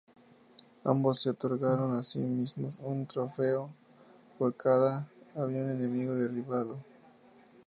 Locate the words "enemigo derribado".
5.69-6.79